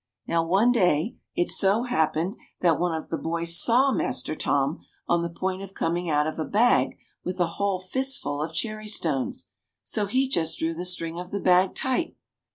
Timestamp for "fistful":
7.79-8.41